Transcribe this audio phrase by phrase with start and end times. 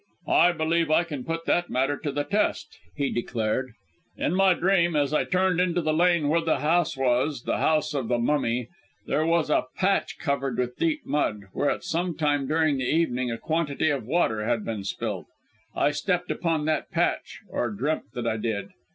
[0.27, 3.73] "I believe I can put that matter to the test," he declared.
[4.17, 7.93] "In my dream, as I turned into the lane where the house was the house
[7.93, 8.67] of the mummy
[9.05, 13.29] there was a patch covered with deep mud, where at some time during the evening
[13.29, 15.27] a quantity of water had been spilt.
[15.75, 18.69] I stepped upon that patch, or dreamt that I did.